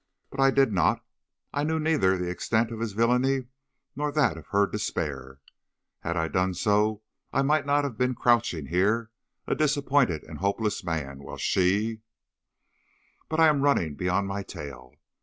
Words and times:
But 0.31 0.39
I 0.39 0.49
did 0.49 0.73
not. 0.73 1.05
I 1.53 1.63
knew 1.63 1.79
neither 1.79 2.17
the 2.17 2.27
extent 2.27 2.71
of 2.71 2.79
his 2.79 2.93
villainy 2.93 3.49
nor 3.95 4.11
that 4.11 4.35
of 4.35 4.47
her 4.47 4.65
despair. 4.65 5.41
Had 5.99 6.17
I 6.17 6.27
done 6.27 6.55
so, 6.55 7.03
I 7.31 7.43
might 7.43 7.67
not 7.67 7.83
have 7.83 7.99
been 7.99 8.15
crouching 8.15 8.65
here 8.65 9.11
a 9.45 9.53
disappointed 9.53 10.23
and 10.23 10.39
hopeless 10.39 10.83
man, 10.83 11.19
while 11.19 11.37
she 11.37 12.01
"But 13.29 13.39
I 13.39 13.45
am 13.47 13.61
running 13.61 13.93
beyond 13.93 14.27
my 14.27 14.41
tale. 14.41 14.95